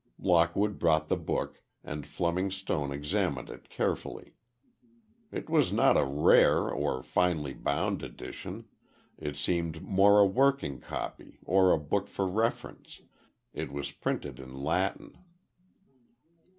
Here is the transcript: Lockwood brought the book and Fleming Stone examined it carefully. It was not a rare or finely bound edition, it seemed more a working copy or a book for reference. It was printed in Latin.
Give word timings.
Lockwood 0.17 0.79
brought 0.79 1.09
the 1.09 1.15
book 1.15 1.61
and 1.83 2.07
Fleming 2.07 2.49
Stone 2.49 2.91
examined 2.91 3.51
it 3.51 3.69
carefully. 3.69 4.33
It 5.31 5.47
was 5.47 5.71
not 5.71 5.95
a 5.95 6.03
rare 6.03 6.71
or 6.71 7.03
finely 7.03 7.53
bound 7.53 8.01
edition, 8.01 8.65
it 9.19 9.35
seemed 9.37 9.83
more 9.83 10.17
a 10.17 10.25
working 10.25 10.79
copy 10.79 11.37
or 11.45 11.71
a 11.71 11.77
book 11.77 12.07
for 12.07 12.27
reference. 12.27 13.03
It 13.53 13.71
was 13.71 13.91
printed 13.91 14.39
in 14.39 14.55
Latin. 14.63 15.19